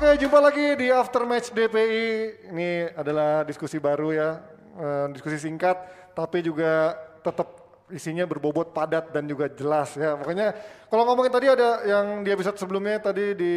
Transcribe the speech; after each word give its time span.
Oke, 0.00 0.16
jumpa 0.16 0.40
lagi 0.40 0.80
di 0.80 0.88
After 0.88 1.28
Match 1.28 1.52
DPI. 1.52 2.08
Ini 2.48 2.96
adalah 2.96 3.44
diskusi 3.44 3.76
baru 3.76 4.16
ya, 4.16 4.40
eh, 4.80 5.12
diskusi 5.12 5.36
singkat, 5.36 5.76
tapi 6.16 6.40
juga 6.40 6.96
tetap 7.20 7.44
isinya 7.92 8.24
berbobot 8.24 8.72
padat 8.72 9.12
dan 9.12 9.28
juga 9.28 9.52
jelas 9.52 9.92
ya. 10.00 10.16
Pokoknya 10.16 10.56
kalau 10.88 11.04
ngomongin 11.04 11.28
tadi 11.28 11.52
ada 11.52 11.84
yang 11.84 12.24
di 12.24 12.32
episode 12.32 12.56
sebelumnya 12.56 12.96
tadi 12.96 13.36
di 13.36 13.54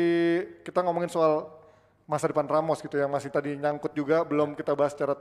kita 0.67 0.83
ngomongin 0.83 1.07
soal 1.07 1.47
masa 2.03 2.27
depan 2.27 2.43
Ramos 2.43 2.83
gitu 2.83 2.99
yang 2.99 3.07
masih 3.07 3.31
tadi 3.31 3.55
nyangkut 3.55 3.95
juga 3.95 4.27
belum 4.27 4.59
kita 4.59 4.75
bahas 4.75 4.91
secara 4.91 5.15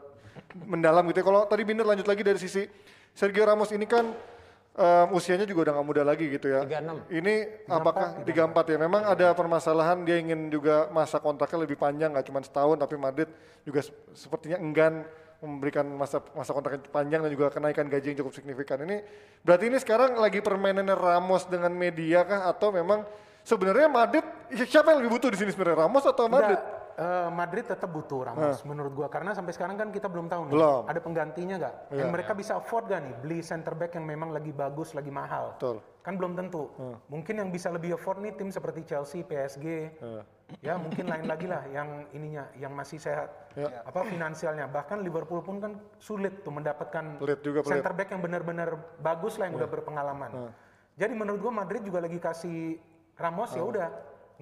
mendalam 0.58 1.06
gitu 1.06 1.22
ya. 1.22 1.26
Kalau 1.30 1.46
tadi 1.46 1.62
Binder 1.62 1.86
lanjut 1.86 2.10
lagi 2.10 2.26
dari 2.26 2.42
sisi 2.42 2.66
Sergio 3.14 3.46
Ramos 3.46 3.70
ini 3.70 3.86
kan 3.86 4.10
em, 4.72 5.06
usianya 5.12 5.44
juga 5.44 5.68
udah 5.68 5.72
nggak 5.76 5.88
muda 5.88 6.02
lagi 6.02 6.26
gitu 6.28 6.46
ya. 6.48 6.64
36. 6.64 7.12
Ini 7.12 7.34
apakah 7.68 8.24
34 8.24 8.72
ya? 8.72 8.78
Memang 8.80 9.02
ada 9.04 9.26
permasalahan 9.32 10.00
dia 10.02 10.16
ingin 10.16 10.48
juga 10.48 10.88
masa 10.88 11.18
kontraknya 11.18 11.62
lebih 11.62 11.76
panjang 11.76 12.12
nggak 12.12 12.26
cuma 12.26 12.40
setahun 12.40 12.76
tapi 12.76 12.96
Madrid 12.96 13.28
juga 13.62 13.84
se- 13.84 13.92
sepertinya 14.16 14.56
enggan 14.56 15.04
memberikan 15.42 15.82
masa 15.90 16.22
masa 16.32 16.54
kontrak 16.54 16.78
yang 16.78 16.84
panjang 16.86 17.20
dan 17.26 17.30
juga 17.34 17.50
kenaikan 17.50 17.90
gaji 17.90 18.14
yang 18.14 18.18
cukup 18.22 18.32
signifikan. 18.32 18.78
Ini 18.86 19.02
berarti 19.42 19.64
ini 19.66 19.78
sekarang 19.82 20.14
lagi 20.14 20.38
permainannya 20.38 20.94
Ramos 20.94 21.50
dengan 21.50 21.74
media 21.74 22.22
kah 22.22 22.46
atau 22.46 22.70
memang 22.70 23.02
sebenarnya 23.42 23.90
Madrid 23.90 24.22
siapa 24.70 24.94
yang 24.94 25.02
lebih 25.02 25.18
butuh 25.18 25.34
di 25.34 25.38
sini 25.42 25.50
sebenarnya 25.50 25.82
Ramos 25.82 26.06
atau 26.06 26.30
Madrid? 26.30 26.54
Enggak, 26.54 26.81
eh, 26.96 27.30
Madrid 27.32 27.64
tetap 27.64 27.88
butuh 27.88 28.28
Ramos 28.28 28.60
menurut 28.64 28.92
gua. 28.92 29.08
Karena 29.08 29.32
sampai 29.32 29.52
sekarang 29.52 29.76
kan 29.76 29.88
kita 29.88 30.06
belum 30.10 30.28
tahu 30.28 30.48
nih 30.48 30.54
Belum. 30.56 30.82
ada 30.88 31.00
penggantinya 31.00 31.54
nggak? 31.60 31.74
Iya. 31.90 31.98
yang 32.02 32.10
mereka 32.10 32.32
bisa 32.32 32.58
afford 32.58 32.88
gak 32.88 33.00
nih 33.02 33.14
beli 33.20 33.38
center 33.40 33.72
back 33.72 33.94
yang 33.96 34.04
memang 34.06 34.30
lagi 34.32 34.52
bagus 34.52 34.92
lagi 34.92 35.10
mahal? 35.12 35.56
Betul. 35.56 35.78
kan 36.02 36.18
belum 36.18 36.34
tentu. 36.34 36.66
Mungkin 37.06 37.38
yang 37.38 37.54
bisa 37.54 37.70
lebih 37.70 37.94
afford 37.94 38.18
nih 38.18 38.34
tim 38.34 38.50
seperti 38.50 38.82
Chelsea 38.82 39.22
PSG 39.22 39.94
ya 40.60 40.76
mungkin 40.76 41.08
lain 41.08 41.24
lagi 41.24 41.46
lah 41.48 41.64
yang 41.70 42.04
ininya 42.12 42.44
yang 42.58 42.74
masih 42.74 43.00
sehat. 43.00 43.30
Ya. 43.54 43.84
apa 43.84 44.02
finansialnya? 44.04 44.66
Bahkan 44.66 45.04
Liverpool 45.04 45.40
pun 45.46 45.60
kan 45.62 45.72
sulit 46.02 46.40
tuh 46.42 46.52
mendapatkan 46.52 47.20
Pelit 47.22 47.40
juga, 47.44 47.60
pelit. 47.62 47.72
center 47.78 47.92
back 47.94 48.08
yang 48.10 48.20
benar-benar 48.24 48.68
bagus 48.98 49.36
lah 49.38 49.46
yang 49.48 49.56
udah 49.60 49.70
berpengalaman. 49.70 50.50
Jadi 50.98 51.12
menurut 51.16 51.40
gua 51.40 51.52
Madrid 51.64 51.80
juga 51.86 52.02
lagi 52.02 52.18
kasih 52.20 52.76
Ramos 53.16 53.52
ya 53.54 53.62
udah 53.62 53.88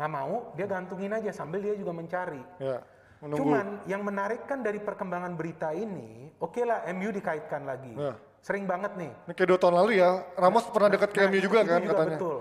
nggak 0.00 0.12
mau 0.16 0.56
dia 0.56 0.64
gantungin 0.64 1.12
aja 1.12 1.28
sambil 1.28 1.60
dia 1.60 1.76
juga 1.76 1.92
mencari 1.92 2.40
Ya, 2.56 2.80
menunggu. 3.20 3.44
Cuman 3.44 3.66
yang 3.84 4.00
menarik 4.00 4.48
kan 4.48 4.64
dari 4.64 4.80
perkembangan 4.80 5.36
berita 5.36 5.76
ini, 5.76 6.32
oke 6.40 6.64
lah 6.64 6.88
MU 6.96 7.12
dikaitkan 7.12 7.68
lagi. 7.68 7.92
Ya. 7.92 8.16
Sering 8.40 8.64
banget 8.64 8.96
nih. 8.96 9.12
Ini 9.28 9.32
kayak 9.36 9.48
dua 9.52 9.58
tahun 9.60 9.76
lalu 9.84 10.00
ya, 10.00 10.24
Ramos 10.40 10.64
pernah 10.72 10.88
dekat 10.88 11.12
ke 11.12 11.20
Nah, 11.20 11.28
MU 11.28 11.38
juga 11.44 11.60
kan 11.68 11.84
katanya. 11.84 12.16
Betul. 12.16 12.38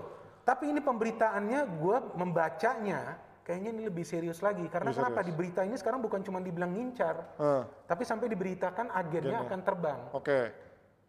Tapi 0.48 0.66
ini 0.72 0.80
pemberitaannya 0.80 1.60
gue 1.68 1.98
membacanya 2.16 3.00
kayaknya 3.44 3.70
ini 3.76 3.84
lebih 3.92 4.06
serius 4.08 4.40
lagi. 4.40 4.64
Karena 4.72 4.96
kenapa 4.96 5.20
di 5.20 5.36
berita 5.36 5.60
ini 5.68 5.76
sekarang 5.76 6.00
bukan 6.00 6.24
cuma 6.24 6.40
dibilang 6.40 6.72
ngincar, 6.72 7.36
Ah, 7.36 7.68
tapi 7.84 8.08
sampai 8.08 8.32
diberitakan 8.32 8.88
agennya 8.96 9.44
akan 9.44 9.60
terbang 9.68 10.00
Oke, 10.16 10.56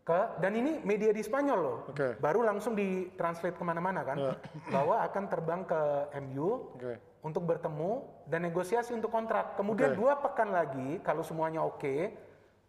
ke 0.01 0.20
dan 0.41 0.53
ini 0.56 0.81
media 0.83 1.12
di 1.12 1.20
Spanyol 1.20 1.59
loh. 1.61 1.79
Oke. 1.93 2.17
Baru 2.19 2.41
langsung 2.43 2.73
ditranslate 2.73 3.56
ke 3.56 3.65
mana-mana 3.65 4.01
kan, 4.03 4.17
bahwa 4.73 5.05
akan 5.05 5.25
terbang 5.29 5.62
ke 5.69 5.81
MU 6.25 6.75
oke. 6.75 6.93
untuk 7.20 7.43
bertemu 7.45 8.03
dan 8.27 8.41
negosiasi 8.48 8.97
untuk 8.97 9.12
kontrak. 9.12 9.55
Kemudian 9.61 9.93
Oke. 9.93 9.98
dua 10.01 10.19
pekan 10.19 10.51
lagi 10.51 10.98
kalau 11.05 11.21
semuanya 11.21 11.61
oke, 11.62 12.11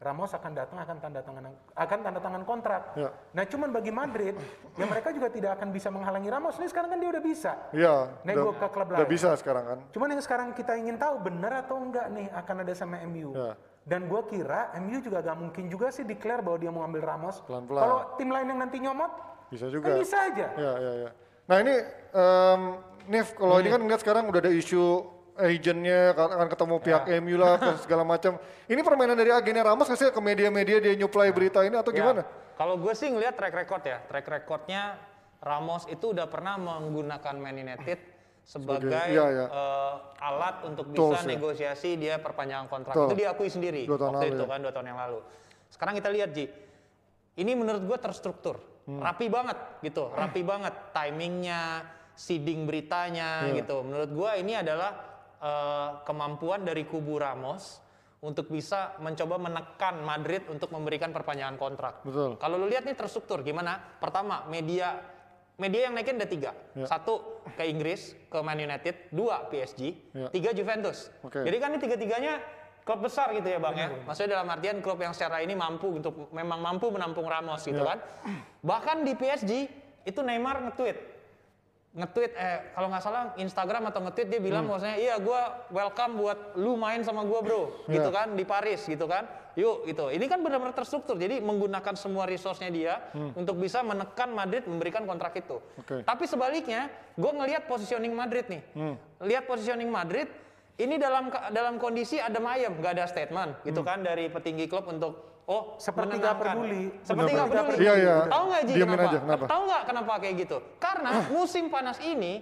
Ramos 0.02 0.34
akan 0.34 0.52
datang 0.58 0.82
akan 0.82 0.98
tanda 0.98 1.22
tangan 1.22 1.44
akan 1.78 2.00
tanda 2.02 2.18
tangan 2.18 2.42
kontrak. 2.42 2.98
Ya. 2.98 3.14
Nah, 3.38 3.46
cuman 3.46 3.70
bagi 3.70 3.94
Madrid, 3.94 4.34
ya 4.74 4.90
mereka 4.90 5.14
juga 5.14 5.30
tidak 5.30 5.62
akan 5.62 5.70
bisa 5.70 5.94
menghalangi 5.94 6.26
Ramos. 6.26 6.58
Ini 6.58 6.68
sekarang 6.74 6.90
kan 6.90 6.98
dia 6.98 7.10
udah 7.14 7.24
bisa. 7.24 7.52
Iya, 7.70 7.96
Nego 8.26 8.50
udah, 8.50 8.66
ke 8.66 8.68
klub 8.74 8.90
udah 8.90 9.06
lain. 9.06 9.14
bisa 9.14 9.30
sekarang 9.38 9.64
kan. 9.70 9.80
Cuman 9.94 10.18
yang 10.18 10.24
sekarang 10.26 10.58
kita 10.58 10.74
ingin 10.74 10.98
tahu 10.98 11.22
benar 11.22 11.62
atau 11.62 11.78
enggak 11.78 12.10
nih 12.18 12.34
akan 12.34 12.56
ada 12.66 12.74
sama 12.74 12.98
MU. 13.06 13.30
Ya. 13.38 13.54
Dan 13.82 14.06
gua 14.06 14.22
kira 14.24 14.70
MU 14.78 15.02
juga 15.02 15.20
gak 15.20 15.38
mungkin 15.38 15.66
juga 15.66 15.90
sih 15.90 16.06
declare 16.06 16.40
bahwa 16.40 16.58
dia 16.58 16.70
mau 16.70 16.86
ambil 16.86 17.02
Ramos. 17.02 17.42
Pelan-pelan. 17.42 17.82
Kalau 17.82 17.98
tim 18.16 18.30
lain 18.30 18.46
yang 18.48 18.60
nanti 18.62 18.78
nyomot, 18.78 19.12
Bisa 19.50 19.66
kan 19.66 19.74
juga. 19.74 19.98
bisa 19.98 20.18
aja. 20.22 20.48
Ya, 20.54 20.74
ya, 20.78 20.92
ya. 21.02 21.10
Nah 21.50 21.58
ini, 21.60 21.76
em, 22.14 22.62
Nif, 23.02 23.34
kalau 23.34 23.58
ini 23.58 23.66
Hmm. 23.66 23.76
kan 23.76 23.82
ngeliat 23.82 24.02
sekarang 24.02 24.24
udah 24.30 24.40
ada 24.40 24.54
isu 24.54 25.02
agentnya 25.34 26.14
akan 26.14 26.48
ketemu 26.48 26.76
pihak 26.78 27.04
Ya. 27.04 27.18
MU 27.18 27.36
lah, 27.36 27.58
segala 27.82 28.06
macam. 28.06 28.38
Ini 28.68 28.78
permainan 28.80 29.18
dari 29.18 29.34
agennya 29.34 29.66
Ramos 29.66 29.90
nggak 29.90 29.98
sih 29.98 30.08
ke 30.08 30.22
media-media 30.22 30.78
dia 30.78 30.94
nyuplai 30.94 31.34
berita 31.34 31.66
ini 31.66 31.74
atau 31.74 31.90
Ya, 31.90 31.98
gimana? 31.98 32.22
Kalau 32.54 32.78
gue 32.78 32.94
sih 32.94 33.10
ngelihat 33.10 33.34
track 33.34 33.58
record 33.58 33.82
ya, 33.82 33.98
track 34.06 34.30
recordnya 34.30 35.02
Ramos 35.42 35.90
itu 35.90 36.14
udah 36.14 36.30
pernah 36.30 36.54
menggunakan 36.56 37.34
Man 37.34 37.58
United 37.58 37.98
sebagai 38.52 38.92
iya, 38.92 39.26
iya. 39.32 39.46
eh, 39.48 39.94
alat 40.20 40.68
untuk 40.68 40.92
bisa 40.92 41.00
Tools, 41.00 41.24
ya. 41.24 41.30
negosiasi 41.32 41.96
dia 41.96 42.20
perpanjangan 42.20 42.68
kontrak. 42.68 42.92
Betul. 42.92 43.08
Itu 43.08 43.16
diakui 43.16 43.48
sendiri 43.48 43.82
Dua 43.88 43.96
tahun 43.96 44.12
waktu 44.12 44.26
lalu, 44.28 44.36
itu 44.36 44.44
ya. 44.44 44.52
kan 44.52 44.60
dua 44.60 44.74
tahun 44.76 44.88
yang 44.92 45.00
lalu. 45.00 45.20
Sekarang 45.72 45.94
kita 45.96 46.10
lihat 46.12 46.30
Ji, 46.36 46.46
ini 47.40 47.52
menurut 47.56 47.84
gue 47.88 47.98
terstruktur, 47.98 48.60
Hmm. 48.82 48.98
rapi 48.98 49.30
banget 49.30 49.56
gitu, 49.86 50.10
rapi 50.12 50.42
banget 50.52 50.74
timingnya, 50.92 51.86
seeding 52.18 52.68
beritanya 52.68 53.48
Iya. 53.48 53.64
gitu. 53.64 53.88
Menurut 53.88 54.10
gue 54.12 54.32
ini 54.44 54.60
adalah 54.60 54.92
eh, 55.42 55.90
kemampuan 56.06 56.62
dari 56.62 56.86
kubu 56.86 57.18
Ramos 57.18 57.80
untuk 58.22 58.52
bisa 58.54 58.94
mencoba 59.02 59.42
menekan 59.42 59.98
Madrid 60.06 60.46
untuk 60.46 60.70
memberikan 60.70 61.10
perpanjangan 61.10 61.58
kontrak. 61.58 62.06
Betul. 62.06 62.38
Kalau 62.38 62.62
lu 62.62 62.70
lihat 62.70 62.86
nih 62.86 62.94
terstruktur 62.94 63.42
gimana? 63.42 63.82
Pertama, 63.98 64.46
media 64.46 65.02
media 65.58 65.90
yang 65.90 65.98
naikin 65.98 66.22
ada 66.22 66.30
tiga. 66.30 66.52
Ya. 66.78 66.86
Satu 66.86 67.31
ke 67.52 67.64
Inggris, 67.64 68.14
ke 68.26 68.38
Man 68.40 68.58
United. 68.58 69.10
Dua 69.10 69.46
PSG. 69.48 69.82
Ya. 70.12 70.28
Tiga 70.30 70.50
Juventus. 70.52 71.10
Oke. 71.22 71.42
Jadi 71.42 71.58
kan 71.58 71.70
ini 71.72 71.80
tiga-tiganya 71.80 72.34
klub 72.82 73.02
besar 73.02 73.30
gitu 73.32 73.46
ya 73.46 73.58
bang 73.58 73.76
ya. 73.76 73.88
Maksudnya 74.04 74.30
dalam 74.36 74.50
artian 74.50 74.78
klub 74.80 74.98
yang 74.98 75.14
secara 75.14 75.40
ini 75.40 75.54
mampu 75.54 75.92
untuk 75.92 76.30
memang 76.32 76.58
mampu 76.58 76.90
menampung 76.90 77.26
Ramos 77.26 77.62
gitu 77.62 77.78
Ya. 77.78 77.94
kan. 77.94 77.98
Bahkan 78.62 79.06
di 79.06 79.14
PSG 79.14 79.52
itu 80.02 80.20
Neymar 80.20 80.66
nge-tweet 80.66 80.98
nge-tweet 81.92 82.32
eh 82.40 82.72
kalau 82.72 82.88
nggak 82.88 83.04
salah 83.04 83.36
Instagram 83.36 83.92
atau 83.92 84.00
nge-tweet 84.00 84.32
dia 84.32 84.40
bilang 84.40 84.64
maksudnya 84.64 84.96
iya 84.96 85.20
gua 85.20 85.68
welcome 85.76 86.16
buat 86.16 86.56
lu 86.56 86.80
main 86.80 87.04
sama 87.04 87.28
gua 87.28 87.44
bro. 87.44 87.84
Gitu 87.92 88.08
Iya. 88.08 88.16
kan 88.16 88.28
di 88.32 88.48
Paris 88.48 88.88
gitu 88.88 89.04
kan. 89.12 89.28
Yuk 89.60 89.84
gitu. 89.84 90.08
Ini 90.08 90.26
kan 90.32 90.40
benar-benar 90.40 90.72
terstruktur. 90.72 91.20
Jadi 91.20 91.44
menggunakan 91.44 91.92
semua 92.00 92.24
resource-nya 92.24 92.72
dia 92.72 92.94
untuk 93.36 93.60
bisa 93.60 93.84
menekan 93.84 94.32
Madrid 94.32 94.64
memberikan 94.64 95.04
kontrak 95.04 95.36
itu. 95.36 95.60
Oke. 95.76 96.08
tapi 96.08 96.24
sebaliknya 96.24 96.88
gue 97.20 97.32
ngelihat 97.36 97.68
positioning 97.68 98.16
Madrid 98.16 98.48
nih. 98.48 98.64
Lihat 99.20 99.44
positioning 99.52 99.92
Madrid 99.92 100.32
ini 100.80 100.96
dalam 100.96 101.28
dalam 101.52 101.76
kondisi 101.76 102.18
ada 102.18 102.40
ayam 102.48 102.80
nggak 102.80 102.94
ada 102.96 103.06
statement 103.12 103.60
gitu 103.68 103.84
kan 103.84 104.00
dari 104.00 104.32
petinggi 104.32 104.72
klub 104.72 104.88
untuk 104.88 105.31
oh 105.52 105.76
Seperti 105.76 106.16
nggak 106.16 106.36
peduli. 106.38 106.84
seperti 107.04 107.30
nggak 107.30 107.50
peduli 107.52 107.78
Iya, 107.78 107.94
iya. 107.94 108.16
tahu 108.26 108.44
nggak 108.48 108.62
Ji 108.64 108.74
Diamin 108.74 108.88
kenapa? 108.96 109.04
aja, 109.06 109.18
kenapa? 109.20 109.44
Tahu 109.46 109.62
nggak 109.68 109.84
kenapa 109.84 110.12
kayak 110.18 110.36
gitu? 110.40 110.58
Karena 110.80 111.10
musim 111.28 111.64
panas 111.68 111.98
ini 112.00 112.34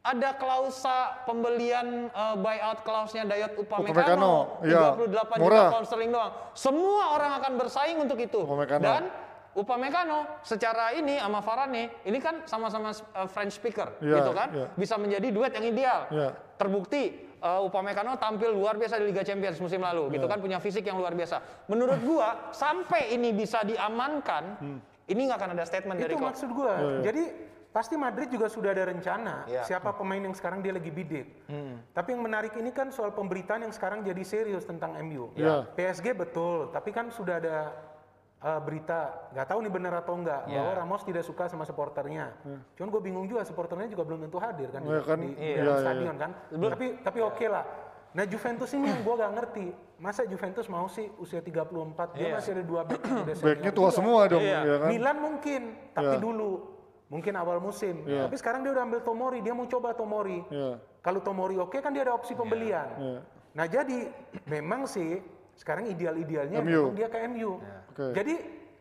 ada 0.00 0.30
klausa 0.32 0.96
pembelian 1.24 1.86
eh, 2.06 2.36
buyout 2.36 2.80
klausnya 2.82 3.24
Dayot 3.24 3.56
Upamecano, 3.56 3.92
Upamecano, 3.92 4.34
iya. 4.60 4.92
38 4.96 5.40
Murah. 5.40 5.60
juta 5.60 5.72
pound 5.72 5.86
sterling 5.86 6.10
doang. 6.10 6.32
Semua 6.52 7.02
orang 7.12 7.30
akan 7.38 7.52
bersaing 7.56 7.98
untuk 7.98 8.16
itu. 8.18 8.40
Upamecano. 8.40 8.80
Dan 8.80 9.02
Upamecano 9.54 10.42
secara 10.42 10.90
ini 10.92 11.14
sama 11.16 11.38
Varane, 11.38 12.02
ini 12.02 12.18
kan 12.18 12.42
sama-sama 12.44 12.90
eh, 12.90 13.28
French 13.28 13.54
speaker 13.54 13.96
Iya, 13.98 14.18
gitu 14.18 14.30
kan, 14.32 14.48
iya. 14.50 14.66
bisa 14.74 14.94
menjadi 14.96 15.28
duet 15.30 15.52
yang 15.52 15.66
ideal. 15.66 16.00
Iya. 16.10 16.28
Terbukti 16.54 17.02
eh, 17.44 17.60
Upamecano 17.60 18.16
tampil 18.16 18.50
luar 18.50 18.74
biasa 18.74 18.96
di 18.96 19.12
Liga 19.12 19.20
Champions 19.20 19.60
musim 19.60 19.78
lalu, 19.78 20.08
Iya. 20.08 20.12
gitu 20.18 20.26
kan 20.26 20.38
punya 20.40 20.58
fisik 20.58 20.82
yang 20.82 20.96
luar 20.96 21.12
biasa. 21.12 21.68
Menurut 21.68 22.00
gua 22.00 22.50
sampai 22.50 23.12
ini 23.12 23.30
bisa 23.30 23.60
diamankan, 23.62 24.56
ini 25.04 25.20
nggak 25.28 25.38
akan 25.38 25.50
ada 25.52 25.64
statement 25.64 26.00
dari 26.00 26.16
Itu 26.16 26.18
klub. 26.18 26.28
maksud 26.32 26.48
gua. 26.50 26.74
Jadi 27.04 27.52
pasti 27.68 27.98
Madrid 27.98 28.30
juga 28.30 28.46
sudah 28.46 28.70
ada 28.70 28.86
rencana 28.86 29.44
Iya. 29.44 29.66
siapa 29.66 29.92
pemain 29.92 30.22
yang 30.22 30.32
sekarang 30.32 30.62
dia 30.62 30.72
lagi 30.72 30.88
bidik. 30.88 31.26
Tapi 31.92 32.08
yang 32.16 32.22
menarik 32.22 32.54
ini 32.56 32.70
kan 32.70 32.88
soal 32.88 33.12
pemberitaan 33.12 33.60
yang 33.62 33.74
sekarang 33.74 34.00
jadi 34.00 34.22
serius 34.24 34.64
tentang 34.64 34.96
MU. 34.96 35.28
Iya. 35.36 35.68
PSG 35.76 36.16
betul, 36.16 36.72
tapi 36.72 36.90
kan 36.90 37.10
sudah 37.10 37.42
ada 37.42 37.56
uh, 38.44 38.60
berita 38.60 39.32
nggak 39.32 39.46
tahu 39.48 39.58
nih 39.64 39.72
benar 39.72 39.92
atau 39.98 40.14
enggak 40.14 40.44
Iya. 40.44 40.60
bahwa 40.60 40.72
Ramos 40.76 41.02
tidak 41.02 41.24
suka 41.24 41.48
sama 41.48 41.64
supporternya. 41.64 42.36
Cuman 42.76 42.88
gue 42.92 43.02
bingung 43.02 43.24
juga 43.24 43.40
supporternya 43.42 43.88
juga 43.88 44.04
belum 44.04 44.20
tentu 44.22 44.36
hadir 44.36 44.68
kan, 44.68 44.84
Iya 44.84 45.00
di, 45.00 45.08
kan? 45.08 45.18
di, 45.18 45.28
di 45.30 45.40
Iya, 45.40 45.56
dalam 45.58 45.72
iya, 45.72 45.80
stadion 45.80 46.16
kan. 46.16 46.30
Tapi 46.52 46.86
tapi 47.00 47.18
oke 47.20 47.46
lah. 47.48 47.64
Nah 48.14 48.24
Juventus 48.24 48.70
ini 48.70 48.86
yang 48.86 49.02
gue 49.02 49.14
gak 49.16 49.32
ngerti. 49.34 49.66
Masa 49.98 50.22
Juventus 50.22 50.68
mau 50.68 50.86
sih 50.86 51.08
usia 51.18 51.40
34, 51.40 52.14
dia 52.14 52.30
Iya. 52.30 52.34
masih 52.38 52.50
ada 52.54 52.62
dua 52.62 52.82
back 52.84 53.02
Backnya 53.42 53.72
tua 53.72 53.88
juga. 53.88 53.96
semua 53.96 54.20
dong, 54.28 54.38
Iya. 54.38 54.60
ya 54.62 54.76
kan? 54.78 54.88
Milan 54.92 55.16
mungkin, 55.18 55.62
tapi 55.90 56.14
Iya. 56.14 56.22
dulu. 56.22 56.52
Mungkin 57.04 57.32
awal 57.34 57.58
musim. 57.58 58.02
Tapi 58.02 58.34
sekarang 58.34 58.62
dia 58.62 58.70
udah 58.70 58.84
ambil 58.84 59.00
Tomori, 59.00 59.38
dia 59.40 59.50
mau 59.50 59.66
coba 59.66 59.94
Tomori. 59.94 60.46
Iya. 60.46 60.78
Kalau 61.00 61.20
Tomori 61.20 61.58
oke 61.58 61.78
kan 61.78 61.90
dia 61.90 62.02
ada 62.02 62.14
opsi 62.14 62.32
pembelian. 62.32 62.86
Iya. 62.96 63.18
Nah 63.54 63.66
jadi 63.66 63.98
memang 64.46 64.82
sih 64.84 65.18
sekarang 65.54 65.86
ideal-idealnya 65.86 66.58
MU. 66.60 66.90
memang 66.90 66.96
dia 66.98 67.08
ke 67.08 67.18
MU. 67.30 67.50
Oke. 67.90 68.04
Jadi 68.12 68.34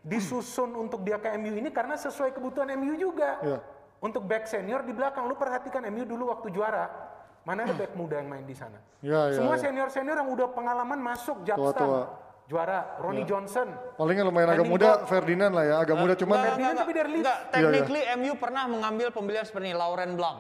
disusun 0.04 0.75
untuk 0.75 1.06
dia 1.08 1.16
ke 1.18 1.31
MU 1.38 1.56
ini 1.56 1.70
karena 1.72 1.96
sesuai 1.96 2.36
kebutuhan 2.36 2.74
MU 2.75 2.94
juga. 2.98 3.40
Iya. 3.40 3.60
Untuk 4.04 4.28
back 4.28 4.52
senior 4.52 4.84
di 4.84 4.92
belakang, 4.92 5.31
lu 5.31 5.36
perhatikan 5.40 5.80
MU 5.88 6.04
dulu 6.04 6.28
waktu 6.28 6.52
juara. 6.52 6.92
Mana 7.44 7.64
ada 7.68 7.75
back 7.75 7.96
muda 7.96 8.20
yang 8.20 8.28
main 8.28 8.44
di 8.44 8.56
sana? 8.56 8.80
Ya, 9.04 9.31
ya, 9.31 9.36
Semua 9.40 9.56
ya. 9.56 9.68
senior-senior 9.68 10.16
yang 10.20 10.30
udah 10.31 10.48
pengalaman 10.52 11.00
masuk. 11.00 11.44
Tua-tua. 11.44 12.20
Juara, 12.44 13.00
Ronnie 13.00 13.24
Johnson. 13.24 13.72
Palingnya 13.96 14.28
lumayan 14.28 14.52
agak 14.52 14.68
muda 14.68 15.08
Ferdinand 15.08 15.52
lah 15.56 15.64
ya, 15.64 15.75
agak 15.80 15.96
muda 15.96 16.14
cuman 16.20 16.36
Enggak, 16.36 16.48
Ferdinand 16.52 16.72
enggak, 16.75 16.84
tapi 16.84 16.92
dari 16.92 17.10
Leeds. 17.10 17.24
enggak. 17.24 17.40
Technically 17.56 18.04
MU 18.20 18.31
pernah 18.36 18.64
mengambil 18.68 19.08
pembelian 19.16 19.46
seperti 19.48 19.72
Lauren 19.72 20.12
Blanc. 20.20 20.40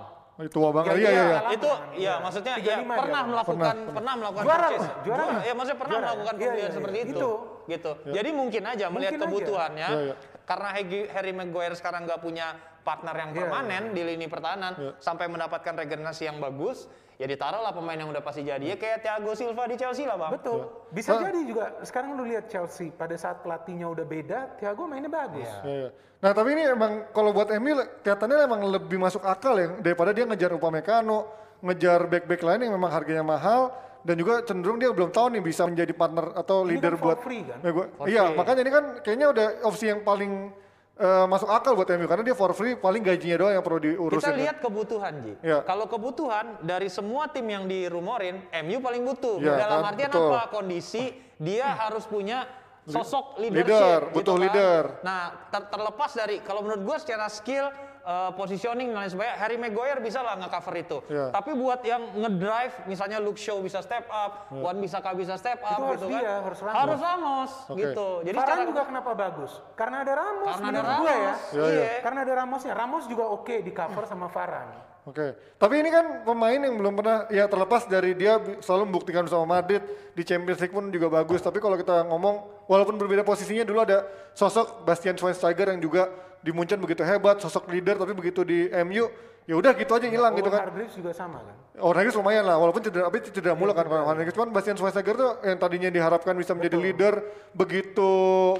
Tua 0.49 0.69
banget. 0.71 0.89
Ya, 0.89 0.95
Iya, 0.95 0.99
iya, 0.99 1.11
iya. 1.11 1.23
iya. 1.23 1.37
Lama 1.37 1.51
itu 1.51 1.69
ya 1.69 1.79
iya. 1.95 2.13
maksudnya 2.19 2.53
35 2.57 2.63
ya 2.63 2.75
pernah 2.97 3.21
kan? 3.21 3.31
melakukan 3.31 3.75
pernah, 3.93 4.13
melakukan 4.17 4.43
Juara 4.43 4.59
purchase. 4.63 4.81
loh, 4.83 4.95
juara. 5.03 5.23
ya 5.39 5.53
maksudnya 5.53 5.79
pernah 5.79 5.93
Juara. 5.93 6.05
melakukan 6.05 6.33
Iya, 6.33 6.41
pembelian 6.41 6.63
iya, 6.65 6.75
seperti 6.75 6.97
iya. 6.97 7.05
itu. 7.05 7.13
Itu. 7.13 7.31
Gitu. 7.63 7.91
Jadi 8.11 8.29
mungkin 8.31 8.63
aja 8.65 8.85
melihat 8.87 9.11
Mungkin 9.13 9.15
aja. 9.15 9.23
kebutuhannya 9.23 9.87
Iya, 9.87 10.01
iya. 10.03 10.15
karena 10.43 10.69
Harry, 10.69 10.99
Harry 11.07 11.31
Maguire 11.31 11.75
sekarang 11.75 12.01
nggak 12.03 12.19
punya 12.19 12.47
partner 12.83 13.15
yang 13.15 13.31
Iya, 13.31 13.39
permanen 13.41 13.83
di 13.91 14.01
lini 14.03 14.27
pertahanan 14.27 14.71
sampai 14.99 15.25
mendapatkan 15.25 15.73
regenerasi 15.73 16.27
yang 16.27 16.37
bagus, 16.37 16.85
ya 17.15 17.25
ditaruhlah 17.25 17.71
pemain 17.71 17.95
yang 17.95 18.07
udah 18.07 18.19
pasti 18.19 18.43
jadi. 18.43 18.61
Ya 18.61 18.75
kayak 18.75 19.01
Thiago 19.01 19.31
Silva 19.33 19.63
di 19.65 19.75
Chelsea 19.75 20.03
lah, 20.03 20.19
Bang. 20.19 20.35
Betul. 20.35 20.67
Bisa 20.91 21.15
jadi 21.17 21.39
juga. 21.41 21.65
Sekarang 21.81 22.13
lu 22.13 22.23
lihat 22.23 22.45
Chelsea 22.45 22.91
pada 22.91 23.15
saat 23.15 23.39
pelatihnya 23.39 23.87
udah 23.87 24.05
beda, 24.05 24.39
Thiago 24.55 24.85
mainnya 24.85 25.09
bagus. 25.09 25.47
Iya. 25.47 25.59
Iya, 25.63 25.75
iya. 25.79 25.89
Nah 26.19 26.31
tapi 26.31 26.55
ini 26.55 26.63
emang 26.65 27.11
kalau 27.11 27.31
buat 27.31 27.51
MU 27.51 27.75
kelihatannya 27.99 28.47
emang 28.47 28.61
lebih 28.65 28.95
masuk 28.95 29.23
akal 29.23 29.59
ya 29.59 29.75
daripada 29.77 30.11
dia 30.11 30.23
ngejar 30.23 30.51
Upamecano, 30.51 31.27
ngejar 31.59 32.07
back-back 32.07 32.39
lain 32.39 32.59
yang 32.63 32.73
memang 32.75 32.91
harganya 32.91 33.23
mahal 33.23 33.75
dan 34.03 34.15
juga 34.15 34.39
cenderung 34.39 34.79
dia 34.79 34.91
belum 34.91 35.11
tahu 35.11 35.35
nih 35.35 35.43
bisa 35.43 35.67
menjadi 35.67 35.91
partner 35.91 36.31
atau 36.33 36.63
Ini 36.63 36.75
leader 36.75 36.95
kan 36.95 37.03
buat 37.03 37.19
free 37.19 37.43
kan? 37.43 37.59
Ya, 37.59 37.71
gua- 37.71 37.89
iya 38.03 38.23
free. 38.23 38.35
makanya 38.35 38.61
ini 38.63 38.71
kan 38.71 38.83
kayaknya 38.99 39.27
udah 39.31 39.45
opsi 39.63 39.85
yang 39.87 39.99
paling 39.99 40.51
eh, 40.93 41.25
masuk 41.25 41.49
akal 41.49 41.73
buat 41.73 41.89
MU 41.89 42.05
karena 42.05 42.23
dia 42.23 42.35
for 42.37 42.53
free 42.53 42.77
paling 42.77 43.01
gajinya 43.01 43.37
doang 43.39 43.53
yang 43.57 43.65
perlu 43.65 43.79
diurusin. 43.81 44.21
Kita 44.21 44.37
lihat 44.37 44.57
kebutuhan, 44.61 45.13
Ji. 45.21 45.33
Iya. 45.41 45.59
Kalau 45.65 45.85
kebutuhan 45.89 46.61
dari 46.61 46.87
semua 46.87 47.29
tim 47.29 47.45
yang 47.45 47.65
dirumorin, 47.65 48.45
MU 48.61 48.77
paling 48.79 49.01
butuh. 49.01 49.41
Iya, 49.41 49.57
Dalam 49.57 49.79
kan? 49.81 49.89
artian 49.93 50.11
Betul. 50.13 50.29
apa? 50.29 50.41
Kondisi 50.53 51.03
dia 51.41 51.67
harus 51.73 52.05
punya 52.05 52.45
sosok 52.83 53.39
leadership. 53.39 53.63
Leader, 53.71 53.99
gitu 54.11 54.15
butuh 54.19 54.35
kan. 54.35 54.43
leader. 54.43 54.81
Nah, 55.01 55.21
ter- 55.49 55.69
terlepas 55.71 56.11
dari 56.13 56.35
kalau 56.43 56.61
menurut 56.61 56.83
gua 56.83 56.97
secara 56.99 57.31
skill 57.31 57.71
eh, 58.03 58.31
positioning 58.35 58.91
dan 58.91 59.03
lain 59.03 59.09
sebagainya, 59.09 59.35
Harry 59.39 59.57
Maguire 59.57 59.99
bisa 59.99 60.19
lah 60.19 60.35
nge-cover 60.37 60.75
itu. 60.75 60.97
Iya. 61.07 61.31
Tapi 61.31 61.51
buat 61.55 61.79
yang 61.81 62.03
ngedrive, 62.13 62.75
misalnya 62.85 63.17
Luke 63.17 63.39
Shaw 63.39 63.57
bisa 63.59 63.79
step 63.79 64.05
up, 64.07 64.51
Wan 64.51 64.77
Bisaka 64.77 65.15
bisa 65.15 65.39
step 65.39 65.63
up, 65.63 65.73
Itu 65.73 65.83
harus 65.83 66.01
gitu 66.03 66.07
dia, 66.11 66.21
kan. 66.21 66.39
harus 66.45 66.59
Ramos. 66.59 66.77
Harus 66.77 66.99
Ramos, 66.99 67.51
Oke. 67.67 67.79
gitu. 67.79 68.07
Jadi 68.27 68.37
Varane 68.37 68.47
secara 68.51 68.63
juga 68.69 68.81
kenapa 68.85 69.11
bagus? 69.15 69.51
Karena 69.73 69.97
ada 70.03 70.13
Ramos 70.13 70.45
karena 70.45 70.61
ada 70.61 70.69
menurut 70.69 70.93
gue 70.93 71.09
ya. 71.09 71.17
Ramos, 71.17 71.41
Iya, 71.53 71.65
iya. 71.71 71.91
Karena 72.03 72.19
ada 72.21 72.33
Ramosnya. 72.35 72.73
Ramos 72.75 73.03
juga 73.07 73.25
oke 73.25 73.55
di 73.63 73.71
cover 73.71 74.03
sama 74.05 74.27
Varane. 74.27 74.92
Oke, 75.03 75.35
tapi 75.59 75.83
ini 75.83 75.91
kan 75.91 76.23
pemain 76.23 76.55
yang 76.55 76.79
belum 76.79 76.95
pernah 76.95 77.27
ya 77.27 77.43
terlepas 77.51 77.91
dari 77.91 78.15
dia 78.15 78.39
selalu 78.63 78.87
membuktikan 78.87 79.27
sama 79.27 79.59
Madrid 79.59 79.83
di 80.15 80.23
Champions 80.23 80.63
League 80.63 80.71
pun 80.71 80.87
juga 80.87 81.11
bagus. 81.11 81.43
Tapi 81.43 81.59
kalau 81.59 81.75
kita 81.75 82.07
ngomong 82.07 82.63
walaupun 82.71 82.95
berbeda 82.95 83.27
posisinya 83.27 83.67
dulu 83.67 83.83
ada 83.83 84.07
sosok 84.31 84.87
Bastian 84.87 85.19
Schweinsteiger 85.19 85.75
yang 85.75 85.83
juga 85.83 86.07
di 86.39 86.55
Munchen 86.55 86.79
begitu 86.79 87.03
hebat, 87.03 87.43
sosok 87.43 87.67
leader 87.67 87.99
tapi 87.99 88.15
begitu 88.15 88.47
di 88.47 88.71
MU 88.87 89.11
ya 89.43 89.59
udah 89.59 89.75
gitu 89.75 89.91
aja 89.91 90.07
hilang 90.07 90.39
gitu 90.39 90.47
Owen 90.47 90.55
kan. 90.55 90.71
Hargreaves 90.71 90.95
juga 90.95 91.11
sama 91.11 91.43
kan. 91.43 91.55
Oh, 91.83 91.91
Hargreaves 91.91 92.15
lumayan 92.15 92.47
lah, 92.47 92.55
walaupun 92.55 92.79
cedera, 92.79 93.11
tapi 93.11 93.19
cedera 93.27 93.59
mulu 93.59 93.75
kan 93.75 93.83
kalau 93.83 94.07
Hargreaves. 94.07 94.35
Cuman 94.39 94.55
Bastian 94.55 94.79
Schweinsteiger 94.79 95.15
tuh 95.19 95.31
yang 95.43 95.59
tadinya 95.59 95.91
diharapkan 95.91 96.31
bisa 96.39 96.55
menjadi 96.55 96.79
leader 96.79 97.13
begitu 97.51 98.11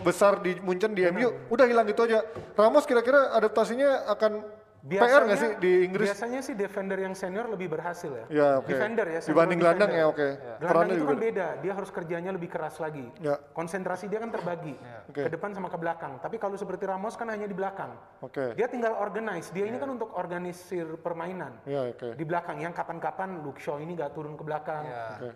besar 0.04 0.44
di 0.44 0.60
Munchen 0.60 0.92
di 0.92 1.07
MU, 1.07 1.31
udah 1.48 1.66
hilang 1.72 1.88
gitu 1.88 2.04
aja. 2.04 2.19
Ramos 2.60 2.84
kira-kira 2.84 3.31
adaptasinya 3.31 4.12
akan 4.12 4.44
PR 4.84 5.24
nggak 5.24 5.40
sih 5.40 5.52
di 5.64 5.72
Inggris? 5.88 6.12
Biasanya 6.12 6.44
sih 6.44 6.60
defender 6.60 7.00
yang 7.00 7.16
senior 7.16 7.48
lebih 7.48 7.72
berhasil 7.72 8.12
ya. 8.12 8.26
Ya, 8.28 8.48
oke. 8.60 8.68
Defender 8.68 9.08
ya. 9.08 9.20
senior 9.24 9.32
Dibanding 9.32 9.60
gelandang 9.64 9.92
ya, 9.96 10.06
oke. 10.12 10.28
Gelandang 10.36 10.60
Perannya 10.68 10.92
itu 10.92 11.00
juga 11.00 11.16
kan 11.16 11.24
beda. 11.24 11.48
Dia 11.64 11.72
harus 11.72 11.90
kerjanya 11.96 12.32
lebih 12.36 12.50
keras 12.52 12.76
lagi. 12.84 13.08
Ya. 13.24 13.40
Konsentrasi 13.56 14.12
dia 14.12 14.20
kan 14.20 14.28
terbagi 14.28 14.76
Oke. 15.08 15.24
ke 15.24 15.30
depan 15.32 15.56
sama 15.56 15.72
ke 15.72 15.80
belakang. 15.80 16.20
Tapi 16.20 16.36
kalau 16.36 16.60
seperti 16.60 16.84
Ramos 16.84 17.16
kan 17.16 17.32
hanya 17.32 17.48
di 17.48 17.56
belakang. 17.56 17.96
Oke. 18.20 18.60
Dia 18.60 18.68
tinggal 18.68 19.00
organize. 19.00 19.56
Dia 19.56 19.72
ini 19.72 19.80
kan 19.80 19.88
untuk 19.88 20.12
organisir 20.20 21.00
permainan. 21.00 21.64
Ya, 21.64 21.88
oke. 21.88 22.20
Di 22.20 22.26
belakang 22.28 22.60
yang 22.60 22.76
kapan-kapan 22.76 23.40
Luke 23.40 23.64
Shaw 23.64 23.80
ini 23.80 23.96
gak 23.96 24.12
turun 24.12 24.36
ke 24.36 24.44
belakang. 24.44 24.84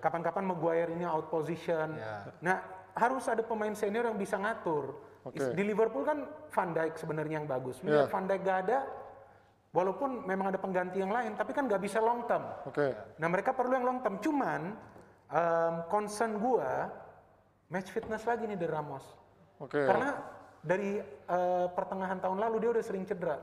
Kapan-kapan 0.03 0.43
Maguire 0.43 0.91
ini 0.91 1.07
out 1.07 1.31
position. 1.31 1.95
Nah, 2.43 2.57
harus 2.99 3.23
ada 3.31 3.47
pemain 3.47 3.71
senior 3.71 4.11
yang 4.11 4.19
bisa 4.19 4.35
ngatur. 4.35 4.91
Oke. 5.23 5.55
Di 5.55 5.63
Liverpool 5.63 6.03
kan 6.03 6.27
Van 6.51 6.69
Dijk 6.75 6.99
sebenarnya 6.99 7.39
yang 7.39 7.47
bagus. 7.47 7.79
Ya. 7.79 8.11
Van 8.11 8.27
Dijk 8.27 8.41
gak 8.43 8.59
ada, 8.67 9.06
walaupun 9.77 10.25
memang 10.25 10.49
ada 10.49 10.57
pengganti 10.57 10.97
yang 10.97 11.13
lain, 11.13 11.37
tapi 11.37 11.53
kan 11.53 11.69
gak 11.69 11.77
bisa 11.77 12.01
long 12.01 12.25
term. 12.25 12.41
Oke. 12.65 12.97
Nah 13.21 13.27
mereka 13.29 13.53
perlu 13.53 13.77
yang 13.77 13.85
long 13.85 13.99
term. 14.01 14.17
Cuman 14.17 14.73
em, 15.29 15.73
concern 15.93 16.41
gua 16.41 16.89
match 17.69 17.93
fitness 17.93 18.25
lagi 18.25 18.49
nih 18.49 18.57
dari 18.57 18.73
Ramos. 18.73 19.05
Oke. 19.61 19.85
Karena 19.85 20.17
dari 20.65 20.97
eh, 21.05 21.67
pertengahan 21.77 22.17
tahun 22.17 22.41
lalu 22.41 22.55
dia 22.65 22.69
udah 22.73 22.83
sering 22.83 23.05
cedera. 23.05 23.37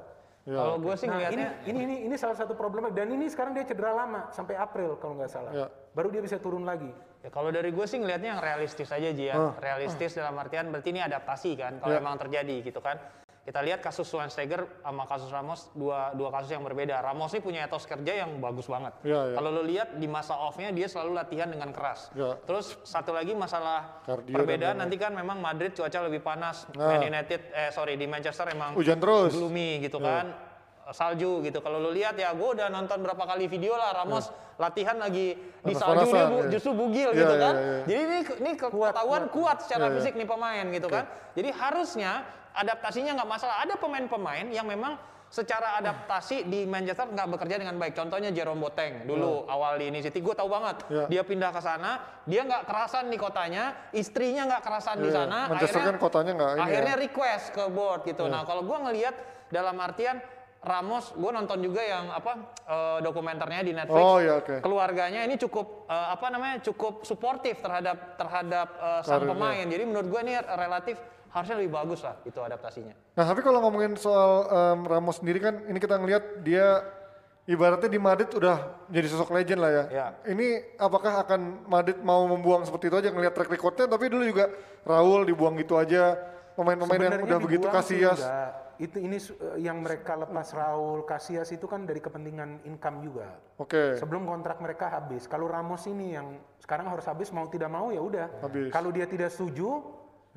Ya, 0.44 0.60
Kalau 0.60 0.76
gue 0.76 0.92
sih 1.00 1.08
Nah 1.08 1.24
ini, 1.32 1.40
ini 1.64 1.78
ini 1.88 1.96
ini 2.04 2.16
salah 2.20 2.36
satu 2.36 2.52
problemnya 2.52 2.92
dan 2.92 3.08
ini 3.08 3.32
sekarang 3.32 3.56
dia 3.56 3.64
cedera 3.64 3.96
lama 3.96 4.28
sampai 4.28 4.52
April 4.60 5.00
kalau 5.00 5.16
nggak 5.16 5.32
salah. 5.32 5.52
Ya. 5.56 5.66
Baru 5.96 6.12
dia 6.12 6.20
bisa 6.20 6.36
turun 6.36 6.68
lagi. 6.68 6.92
Ya 7.24 7.32
kalau 7.32 7.48
dari 7.48 7.72
gue 7.72 7.86
sih 7.88 7.96
ngelihatnya 7.96 8.36
yang 8.36 8.42
realistis 8.44 8.92
aja 8.92 9.08
Ji 9.08 9.32
ya. 9.32 9.40
Ah. 9.40 9.52
Realistis 9.56 10.12
dalam 10.12 10.36
artian 10.36 10.68
berarti 10.68 10.92
ini 10.92 11.00
adaptasi 11.00 11.56
kan 11.56 11.80
kalau 11.80 11.96
Ya. 11.96 12.04
emang 12.04 12.20
terjadi 12.20 12.60
gitu 12.60 12.84
kan. 12.84 13.00
Kita 13.44 13.60
lihat 13.60 13.84
kasus 13.84 14.08
Schweinsteiger 14.08 14.64
sama 14.80 15.04
kasus 15.04 15.28
Ramos 15.28 15.68
dua 15.76 16.16
dua 16.16 16.32
kasus 16.32 16.48
yang 16.48 16.64
berbeda. 16.64 16.96
Ramos 16.98 17.28
ini 17.28 17.44
punya 17.44 17.60
etos 17.62 17.84
kerja 17.84 18.24
yang 18.24 18.40
bagus 18.40 18.64
banget. 18.64 18.96
Ya, 19.04 19.20
ya. 19.28 19.36
Kalau 19.36 19.52
lo 19.52 19.60
lihat 19.60 20.00
di 20.00 20.08
masa 20.08 20.32
off-nya 20.34 20.72
dia 20.72 20.88
selalu 20.88 21.12
latihan 21.12 21.52
dengan 21.52 21.68
keras. 21.68 22.08
Ya. 22.14 22.40
Terus 22.40 22.80
satu 22.82 23.12
lagi 23.12 23.36
masalah 23.36 24.00
Kardio 24.02 24.32
perbedaan 24.32 24.80
nanti 24.80 24.96
kan 24.96 25.12
memang 25.12 25.44
Madrid 25.44 25.76
cuaca 25.76 25.98
lebih 26.02 26.24
panas. 26.24 26.64
Nah. 26.72 26.96
Man 26.96 27.04
United 27.04 27.52
eh 27.52 27.68
sorry 27.68 27.94
di 27.94 28.08
Manchester 28.08 28.48
emang 28.48 28.72
Hujan 28.72 28.96
terus. 28.96 29.36
gloomy 29.36 29.76
gitu 29.78 30.00
Ya. 30.00 30.08
kan 30.24 30.26
salju 30.86 31.40
gitu 31.40 31.60
kalau 31.60 31.80
lo 31.80 31.88
lihat 31.88 32.12
ya 32.14 32.32
gue 32.32 32.48
udah 32.50 32.68
nonton 32.68 33.00
berapa 33.00 33.24
kali 33.26 33.44
video 33.46 33.72
lah 33.72 33.92
Ramos 33.94 34.28
latihan 34.56 34.96
lagi 34.96 35.32
di 35.58 35.72
salju 35.72 36.04
dia 36.06 36.28
bu- 36.28 36.44
ya. 36.44 36.50
justru 36.50 36.70
bugil 36.72 37.08
Ya, 37.10 37.16
gitu 37.18 37.34
ya, 37.34 37.40
kan 37.40 37.54
ya, 37.54 37.64
ya. 37.64 37.80
jadi 37.84 38.00
ini 38.02 38.18
ini 38.36 38.50
ketahuan 38.52 39.24
kuat, 39.26 39.64
secara 39.64 39.80
Ya, 39.82 39.88
ya. 39.88 39.96
fisik 39.96 40.12
nih 40.14 40.28
pemain 40.28 40.64
gitu 40.66 40.84
kan 40.86 41.04
jadi 41.32 41.48
harusnya 41.52 42.12
adaptasinya 42.54 43.12
nggak 43.14 43.28
masalah 43.28 43.56
ada 43.60 43.74
pemain-pemain 43.74 44.46
yang 44.48 44.64
memang 44.64 44.94
secara 45.26 45.74
adaptasi 45.76 46.46
di 46.46 46.62
Manchester 46.62 47.10
nggak 47.10 47.26
bekerja 47.28 47.58
dengan 47.58 47.74
baik 47.74 47.92
contohnya 47.92 48.30
Jerome 48.30 48.60
Boateng 48.60 49.02
dulu 49.02 49.42
awal 49.44 49.76
di 49.76 49.90
ini 49.90 49.98
City 49.98 50.22
gue 50.22 50.30
tahu 50.30 50.46
banget 50.46 50.86
Ya. 50.86 51.04
dia 51.10 51.22
pindah 51.22 51.50
ke 51.50 51.58
sana 51.58 51.98
dia 52.22 52.46
nggak 52.46 52.62
kerasan 52.64 53.10
di 53.10 53.18
kotanya 53.18 53.74
istrinya 53.90 54.46
nggak 54.46 54.62
kerasan 54.62 54.96
di 54.96 55.10
Iya, 55.10 55.16
sana 55.18 55.38
Manchester 55.48 55.80
kan 55.82 55.96
kotanya 55.98 56.32
nggak 56.32 56.50
ini 56.52 56.54
ya. 56.54 56.64
akhirnya 56.64 56.94
request 57.00 57.44
ke 57.50 57.64
board 57.68 58.00
gitu. 58.04 58.24
Nah 58.24 58.42
kalau 58.42 58.62
gue 58.62 58.78
ngelihat 58.80 59.14
dalam 59.48 59.74
artian 59.76 60.22
Ramos, 60.64 61.12
gue 61.12 61.28
nonton 61.28 61.60
juga 61.60 61.84
yang 61.84 62.08
apa 62.08 62.32
eh, 62.64 62.98
dokumenternya 63.02 63.60
di 63.60 63.76
Netflix. 63.76 64.00
Oh, 64.00 64.16
iya, 64.16 64.40
oke. 64.40 64.64
Keluarganya 64.64 65.20
ini 65.20 65.36
cukup 65.36 65.84
eh, 65.84 66.08
apa 66.08 66.32
namanya 66.32 66.64
cukup 66.64 67.04
suportif 67.04 67.60
terhadap 67.60 68.16
terhadap 68.16 68.68
eh, 68.72 69.00
sang 69.04 69.20
Karirnya. 69.20 69.32
pemain. 69.36 69.66
Jadi 69.68 69.82
menurut 69.84 70.08
gue 70.08 70.20
ini 70.22 70.32
relatif 70.40 70.96
harusnya 71.34 71.56
lebih 71.58 71.74
bagus 71.74 72.00
lah 72.06 72.14
itu 72.22 72.38
adaptasinya. 72.38 72.94
Nah 73.18 73.24
tapi 73.26 73.42
kalau 73.42 73.58
ngomongin 73.66 73.98
soal 73.98 74.46
em, 74.46 74.80
Ramos 74.86 75.18
sendiri 75.18 75.42
kan 75.42 75.66
ini 75.66 75.82
kita 75.82 75.98
ngelihat 75.98 76.46
dia 76.46 76.86
ibaratnya 77.50 77.90
di 77.90 77.98
Madrid 77.98 78.30
udah 78.30 78.86
jadi 78.86 79.06
sosok 79.10 79.34
legend 79.34 79.60
lah 79.60 79.70
ya. 79.74 79.84
Ya. 79.90 80.06
Ini 80.30 80.78
apakah 80.78 81.26
akan 81.26 81.66
Madrid 81.66 81.98
mau 82.06 82.22
membuang 82.30 82.62
seperti 82.62 82.86
itu 82.86 82.96
aja 83.02 83.10
ngelihat 83.10 83.34
track 83.34 83.50
recordnya 83.50 83.90
tapi 83.90 84.06
dulu 84.06 84.22
juga 84.22 84.46
Raul 84.86 85.26
dibuang 85.26 85.58
gitu 85.58 85.74
aja 85.74 86.14
pemain-pemain 86.54 87.02
yang 87.02 87.26
udah 87.26 87.38
begitu 87.42 87.66
Casillas. 87.66 88.22
enggak. 88.22 88.52
Itu 88.74 88.98
ini 88.98 89.18
eh, 89.18 89.58
yang 89.62 89.82
mereka 89.82 90.18
lepas 90.18 90.50
Raul, 90.54 91.02
Casillas 91.06 91.50
itu 91.50 91.66
kan 91.66 91.86
dari 91.86 91.98
kepentingan 91.98 92.62
income 92.66 93.02
juga. 93.06 93.26
Oke. 93.58 93.98
Sebelum 93.98 94.26
kontrak 94.26 94.58
mereka 94.62 94.90
habis. 94.90 95.26
Kalau 95.26 95.46
Ramos 95.50 95.82
ini 95.90 96.14
yang 96.14 96.38
sekarang 96.62 96.90
harus 96.90 97.06
habis 97.06 97.30
mau 97.30 97.46
tidak 97.50 97.70
mau 97.70 97.90
ya 97.90 98.02
udah. 98.02 98.26
Habis. 98.42 98.70
Kalau 98.74 98.90
dia 98.90 99.06
tidak 99.06 99.30
setuju, 99.30 99.82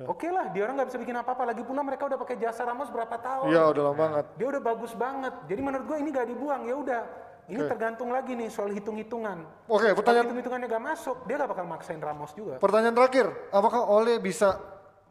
oke 0.06 0.28
lah 0.30 0.46
dia 0.54 0.62
orang 0.62 0.78
nggak 0.78 0.88
bisa 0.94 0.98
bikin 1.02 1.16
apa-apa. 1.18 1.42
Lagi 1.50 1.62
pula 1.66 1.82
mereka 1.82 2.06
udah 2.06 2.18
pakai 2.20 2.36
jasa 2.38 2.62
Ramos 2.62 2.92
berapa 2.92 3.16
tahun. 3.18 3.50
Iya 3.50 3.62
udah 3.74 3.82
lama 3.90 3.96
banget. 3.98 4.24
Dia 4.38 4.46
udah 4.54 4.62
bagus 4.62 4.92
banget. 4.94 5.34
Jadi 5.50 5.60
menurut 5.64 5.84
gue 5.88 5.96
ini 5.98 6.08
gak 6.14 6.28
dibuang 6.30 6.62
ya 6.68 6.74
udah. 6.78 7.02
Ini 7.48 7.64
Oke. 7.64 7.70
tergantung 7.72 8.12
lagi 8.12 8.36
nih 8.36 8.52
soal 8.52 8.68
hitung-hitungan. 8.76 9.40
Oke 9.66 9.88
Kalau 9.88 9.96
pertanyaan 9.96 10.24
hitung-hitungannya 10.28 10.68
gak 10.68 10.84
masuk, 10.84 11.16
dia 11.24 11.34
gak 11.40 11.50
bakal 11.50 11.64
maksain 11.64 11.96
Ramos 11.98 12.30
juga. 12.36 12.60
pertanyaan 12.60 12.92
terakhir 12.92 13.26
apakah 13.48 13.88
Ole 13.88 14.20
bisa 14.20 14.60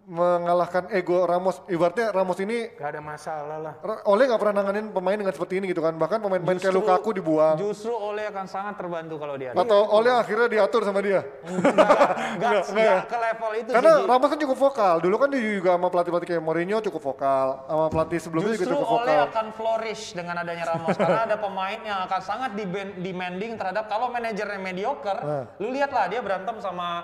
mengalahkan 0.08 0.88
ego 0.90 1.28
Ramos. 1.28 1.60
Ibaratnya 1.68 2.10
Ramos 2.10 2.40
ini 2.40 2.72
Gak 2.74 2.96
ada 2.96 3.02
masalah 3.04 3.58
lah. 3.60 3.74
Ra- 3.78 4.08
Ole 4.08 4.24
nggak 4.24 4.40
pernah 4.40 4.56
nanganin 4.58 4.88
pemain 4.90 5.14
dengan 5.14 5.30
seperti 5.30 5.60
ini 5.60 5.68
gitu 5.68 5.84
kan. 5.84 5.94
Bahkan 5.94 6.18
pemain-pemain 6.18 6.56
kayak 6.56 6.72
Justru- 6.72 6.88
Lukaku 6.88 7.10
dibuang. 7.12 7.56
Justru 7.60 7.92
Ole 7.92 8.24
akan 8.26 8.48
sangat 8.48 8.80
terbantu 8.80 9.20
kalau 9.20 9.36
dia. 9.36 9.52
Atau 9.52 9.84
Ole 9.92 10.08
akhirnya 10.08 10.48
diatur 10.48 10.82
sama 10.82 11.04
dia. 11.04 11.28
Enggak, 11.44 12.64
enggak 12.72 13.04
ke 13.06 13.18
level 13.20 13.52
itu 13.58 13.70
Karena 13.70 13.92
sih. 13.94 14.08
Ramos 14.08 14.28
kan 14.28 14.40
cukup 14.40 14.58
vokal. 14.58 14.96
Dulu 15.00 15.16
kan 15.18 15.28
dia 15.28 15.42
juga 15.44 15.70
sama 15.76 15.88
pelatih-pelatih 15.90 16.28
kayak 16.30 16.42
Mourinho 16.42 16.78
cukup 16.82 17.02
vokal. 17.04 17.48
Sama 17.68 17.86
pelatih 17.90 18.20
sebelumnya 18.24 18.52
juga 18.54 18.64
Justru 18.64 18.76
cukup 18.80 18.88
Ole 18.88 19.04
vokal. 19.12 19.28
akan 19.28 19.46
flourish 19.52 20.04
dengan 20.14 20.36
adanya 20.40 20.66
Ramos 20.66 20.96
karena 20.96 21.22
ada 21.26 21.36
pemain 21.38 21.80
yang 21.80 22.00
akan 22.08 22.22
sangat 22.22 22.52
demanding 22.98 23.60
terhadap 23.60 23.86
kalau 23.86 24.08
manajernya 24.08 24.56
mediocre, 24.58 25.20
Nah. 25.20 25.44
lu 25.58 25.70
lihatlah 25.70 26.08
dia 26.08 26.22
berantem 26.22 26.56
sama 26.58 27.04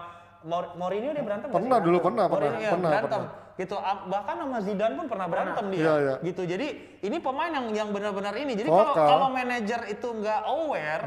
Mourinho 0.52 1.10
dia 1.16 1.24
berantem 1.24 1.48
Pernah 1.50 1.80
sih? 1.80 1.86
dulu, 1.88 1.98
pernah, 2.04 2.26
Mourinho 2.28 2.52
pernah, 2.52 2.60
ya, 2.60 2.72
pernah, 2.76 2.92
berantem 2.92 3.22
gitu 3.54 3.76
Am- 3.78 4.04
bahkan 4.10 4.36
sama 4.42 4.58
Zidane 4.66 4.94
pun 4.98 5.06
pernah 5.06 5.28
berantem 5.30 5.66
dia. 5.70 5.84
Iya, 5.86 5.94
iya. 6.02 6.16
gitu 6.26 6.42
jadi 6.42 6.68
ini 7.06 7.18
pemain 7.22 7.52
yang 7.54 7.66
yang 7.70 7.90
benar-benar 7.94 8.34
ini. 8.34 8.58
Jadi 8.58 8.70
kalau 8.70 8.94
kalau 8.98 9.28
manajer 9.30 9.82
itu 9.94 10.08
nggak 10.10 10.42
aware 10.50 11.06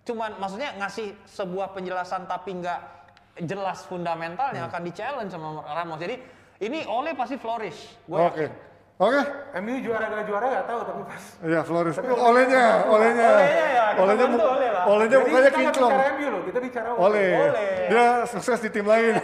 cuman 0.00 0.30
maksudnya 0.40 0.74
ngasih 0.80 1.12
sebuah 1.28 1.76
penjelasan 1.76 2.24
tapi 2.24 2.56
nggak 2.56 2.80
jelas 3.44 3.84
fundamentalnya 3.86 4.66
akan 4.70 4.82
di 4.86 4.92
challenge 4.94 5.34
sama 5.34 5.66
Ramos. 5.66 5.98
Jadi 5.98 6.14
ini 6.62 6.86
Ole 6.86 7.16
pasti 7.18 7.36
flourish. 7.40 8.06
Gue 8.06 8.30
Oke. 9.00 9.16
Oke. 9.16 9.22
MU 9.50 9.82
juara 9.82 10.06
gak 10.06 10.24
juara 10.24 10.46
gak 10.52 10.66
tahu 10.68 10.80
tapi 10.84 11.00
pas. 11.02 11.24
Iya, 11.42 11.60
Flores. 11.64 11.96
Olehnya, 11.98 12.84
olehnya. 12.86 13.28
Olehnya 13.32 13.66
ya, 13.66 13.84
kita 13.90 13.98
Olehnya, 13.98 14.26
bantu 14.28 14.38
mu- 14.38 14.46
Ole 14.46 14.68
lah. 14.68 14.84
olehnya 14.86 15.10
Jadi 15.10 15.26
mukanya 15.26 15.48
kita 15.48 15.58
kinclong. 15.58 15.90
bicara 15.90 16.12
MU 16.12 16.26
loh, 16.28 16.42
kita 16.44 16.58
bicara 16.60 16.88
Oleh. 16.92 17.30
Ole. 17.34 17.66
Dia 17.88 18.04
sukses 18.28 18.58
di 18.60 18.70
tim 18.70 18.84
lain. 18.84 19.14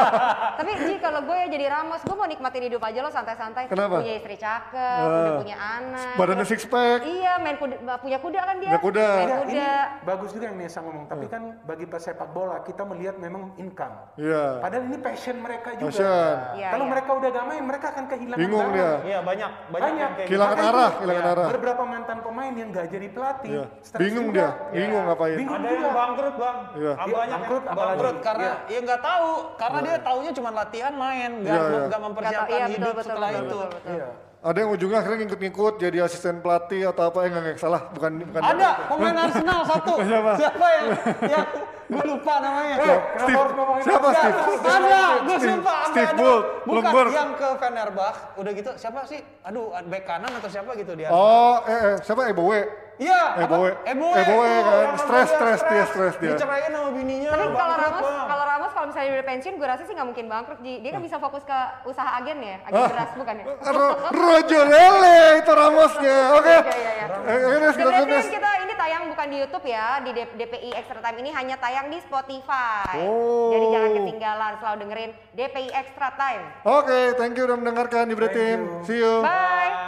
Tapi 0.58 0.70
Ji 0.80 0.94
kalau 0.98 1.20
gue 1.22 1.36
ya 1.36 1.46
jadi 1.46 1.66
Ramos, 1.70 2.02
gue 2.02 2.16
mau 2.16 2.26
nikmatin 2.26 2.62
hidup 2.64 2.82
aja 2.82 2.98
lo 2.98 3.10
santai-santai. 3.10 3.64
Kenapa? 3.68 4.00
Punya 4.00 4.14
istri 4.16 4.34
cakep, 4.34 4.74
Ah. 4.98 5.22
udah 5.22 5.32
punya 5.38 5.56
anak. 5.56 6.12
Badannya 6.16 6.42
six 6.44 6.60
pack. 6.64 6.98
Iya, 7.04 7.32
main 7.38 7.56
kuda, 7.56 7.74
punya 8.00 8.18
kuda 8.18 8.40
kan 8.42 8.56
dia. 8.56 8.68
Punya 8.70 8.80
kuda. 8.82 9.06
Main 9.06 9.22
Enggak, 9.22 9.38
ini 9.38 9.52
kuda. 9.54 9.72
bagus 10.02 10.30
juga 10.32 10.44
yang 10.48 10.56
Nesa 10.56 10.78
ngomong, 10.80 11.04
tapi 11.06 11.24
kan 11.28 11.42
bagi 11.62 11.84
pesepak 11.84 12.28
bola 12.28 12.58
kita 12.60 12.82
melihat 12.82 13.14
memang 13.14 13.54
income. 13.56 13.94
Iya. 14.16 14.58
Padahal 14.58 14.82
ini 14.84 14.98
passion 14.98 15.36
mereka 15.38 15.76
juga. 15.76 15.86
Passion. 15.86 16.34
Iya, 16.56 16.68
Kalau 16.72 16.84
iya. 16.84 16.90
mereka 16.90 17.10
udah 17.12 17.28
gak 17.30 17.46
main, 17.46 17.62
mereka 17.62 17.86
akan 17.88 18.04
kehilangan 18.08 18.40
Bingung 18.40 18.68
dia. 18.72 18.90
Iya 19.18 19.26
banyak, 19.26 19.50
banyak, 19.50 19.72
Banyak. 19.74 19.98
yang 19.98 20.12
kayak 20.14 20.28
Kehilangan 20.30 20.54
gitu. 20.56 20.68
arah, 20.70 20.90
kehilangan 20.94 21.24
Ya, 21.24 21.32
arah. 21.34 21.46
Beberapa 21.50 21.82
mantan 21.82 22.18
pemain 22.22 22.52
yang 22.54 22.68
gak 22.70 22.86
jadi 22.86 23.06
pelatih. 23.10 23.50
Iya. 23.50 23.64
stres 23.82 23.98
Bingung 23.98 24.26
juga. 24.30 24.38
dia, 24.38 24.48
bingung 24.70 25.04
ngapain. 25.04 25.34
Bingung 25.34 25.58
Ada 25.58 25.66
juga. 25.66 25.82
yang 25.82 25.96
bangkrut 25.96 26.34
bang, 26.38 26.58
Iya. 26.58 26.92
Iya, 26.94 26.94
banyak 26.94 27.34
bangkrut, 27.34 27.62
yang 27.64 27.76
bangkrut 27.76 28.16
karena 28.22 28.46
Iya. 28.46 28.54
ya 28.70 28.78
nggak 28.86 29.00
tahu, 29.02 29.30
karena 29.58 29.78
dia 29.82 29.96
taunya 29.98 30.30
cuma 30.32 30.50
latihan 30.52 30.94
main, 30.94 31.30
nggak 31.42 31.50
Iya, 31.50 31.66
iya. 31.68 31.86
nggak 31.88 32.00
mempersiapkan 32.00 32.46
Iya, 32.48 32.62
betul, 32.62 32.74
hidup 32.78 32.94
betul, 32.94 33.04
setelah 33.04 33.28
betul, 33.28 33.42
itu. 33.42 33.58
betul, 33.58 33.66
betul. 33.74 33.96
Iya. 33.98 34.08
Ada 34.38 34.58
yang 34.62 34.70
ujungnya 34.70 35.02
akhirnya 35.02 35.26
ngikut-ngikut 35.26 35.82
jadi 35.82 35.98
asisten 36.00 36.38
pelatih 36.38 36.86
atau 36.86 37.10
apa 37.10 37.26
yang 37.26 37.34
nggak 37.34 37.58
salah, 37.58 37.90
bukan 37.90 38.22
bukan. 38.22 38.38
Ada 38.38 38.68
pemain 38.86 39.16
Arsenal 39.26 39.60
satu, 39.66 39.92
Siapa? 39.98 40.32
siapa 40.38 40.66
yang, 40.70 40.86
yang 41.26 41.46
gue 41.88 42.04
lupa 42.06 42.34
namanya. 42.38 42.74
Eh, 42.78 42.98
Steve. 43.18 43.38
Siapa? 43.82 44.08
Steve? 44.14 44.38
Ada, 44.62 45.02
gue 45.18 45.36
Steve- 45.36 45.58
sumpah 45.58 45.78
Steve 45.90 46.06
ada. 46.06 46.14
Bull, 46.14 46.38
Bukan 46.38 46.82
Bloomberg. 46.86 47.10
yang 47.10 47.30
ke 47.34 47.48
Fenerbahce, 47.58 48.20
udah 48.36 48.52
gitu 48.54 48.70
siapa 48.78 49.00
sih? 49.10 49.20
Aduh, 49.42 49.74
bek 49.84 50.02
kanan 50.06 50.30
atau 50.30 50.46
siapa 50.46 50.70
gitu 50.76 50.92
dia? 50.94 51.10
Oh, 51.10 51.58
eh, 51.66 51.74
eh 51.74 51.94
siapa 51.98 52.30
Ebowe? 52.30 52.60
Iya, 52.98 53.42
Ebowe. 53.42 53.70
Ebowe. 53.84 54.14
Ebowe 54.16 54.50
kan. 54.60 54.86
Stres, 54.98 55.28
dia, 55.28 55.34
stres, 55.34 55.60
dia, 55.64 55.84
stres 55.88 56.14
dia. 56.18 56.30
Dicerain 56.32 56.66
sama 56.68 56.90
bininya. 56.90 57.30
Tapi 57.30 57.46
kalau 57.48 57.74
Ramos, 57.74 58.06
kalau 58.06 58.44
kalau 58.78 58.86
misalnya 58.88 59.10
udah 59.12 59.26
pensiun, 59.26 59.54
gue 59.54 59.66
rasa 59.66 59.82
sih 59.82 59.92
nggak 59.92 60.06
mungkin 60.06 60.26
bangkrut. 60.26 60.58
Ji. 60.60 60.78
Dia 60.78 60.90
kan 60.94 61.02
bisa 61.02 61.18
fokus 61.18 61.42
ke 61.42 61.58
usaha 61.82 62.14
agen 62.14 62.38
ya, 62.38 62.56
agen 62.62 62.78
Ah. 62.78 62.86
beras 62.86 63.10
bukan 63.12 63.34
ya? 63.34 63.44
Ro 63.74 63.88
Rojo 64.08 64.60
Lele 64.64 65.18
itu 65.36 65.50
Ramosnya. 65.50 66.18
Oke. 66.32 66.54
Iya, 66.54 66.72
iya, 66.72 66.92
iya. 66.94 67.06
Eh, 67.28 67.56
Ines, 67.58 67.74
Dan 67.74 68.06
kita 68.24 68.50
ini 68.62 68.72
tayang 68.72 69.02
bukan 69.10 69.26
di 69.26 69.36
YouTube 69.36 69.66
ya, 69.66 69.98
di 69.98 70.10
D- 70.14 70.32
DPI 70.32 70.70
Extra 70.72 71.02
Time 71.02 71.18
ini 71.18 71.34
hanya 71.34 71.58
tayang 71.58 71.90
di 71.90 71.98
Spotify. 71.98 72.94
Oh. 73.02 73.50
Jadi 73.50 73.66
jangan 73.68 73.90
ketinggalan, 73.92 74.52
selalu 74.56 74.76
dengerin 74.78 75.10
DPI 75.34 75.68
Extra 75.74 76.08
Time. 76.14 76.42
Oke, 76.62 77.18
thank 77.18 77.34
you 77.34 77.44
udah 77.44 77.58
mendengarkan 77.58 78.06
di 78.06 78.14
Bre 78.14 78.30
Thank 78.30 78.38
Team. 78.38 78.58
you. 78.60 78.86
See 78.86 78.98
you. 78.98 79.14
Bye. 79.20 79.78